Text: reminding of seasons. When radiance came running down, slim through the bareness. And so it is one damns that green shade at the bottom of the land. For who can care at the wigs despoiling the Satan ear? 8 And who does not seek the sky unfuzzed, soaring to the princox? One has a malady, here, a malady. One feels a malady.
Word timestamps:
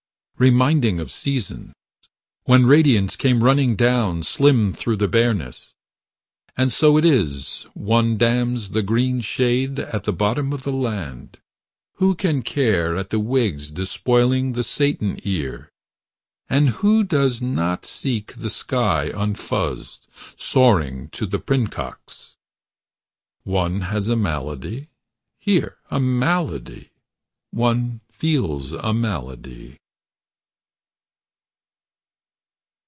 reminding 0.39 0.99
of 0.99 1.11
seasons. 1.11 1.71
When 2.45 2.65
radiance 2.65 3.15
came 3.15 3.43
running 3.43 3.75
down, 3.75 4.23
slim 4.23 4.73
through 4.73 4.95
the 4.95 5.07
bareness. 5.07 5.75
And 6.57 6.71
so 6.71 6.97
it 6.97 7.05
is 7.05 7.67
one 7.75 8.17
damns 8.17 8.71
that 8.71 8.81
green 8.87 9.21
shade 9.21 9.79
at 9.79 10.05
the 10.05 10.11
bottom 10.11 10.51
of 10.51 10.63
the 10.63 10.71
land. 10.73 11.37
For 11.93 11.99
who 11.99 12.15
can 12.15 12.41
care 12.41 12.97
at 12.97 13.11
the 13.11 13.19
wigs 13.19 13.69
despoiling 13.69 14.53
the 14.53 14.63
Satan 14.63 15.19
ear? 15.23 15.69
8 16.49 16.55
And 16.57 16.69
who 16.69 17.03
does 17.03 17.39
not 17.39 17.85
seek 17.85 18.33
the 18.33 18.49
sky 18.49 19.11
unfuzzed, 19.13 20.07
soaring 20.35 21.09
to 21.09 21.27
the 21.27 21.37
princox? 21.37 22.33
One 23.43 23.81
has 23.81 24.07
a 24.07 24.15
malady, 24.15 24.87
here, 25.37 25.77
a 25.91 25.99
malady. 25.99 26.89
One 27.51 28.01
feels 28.09 28.71
a 28.71 28.91
malady. 28.91 29.77